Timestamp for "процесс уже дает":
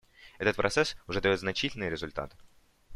0.55-1.39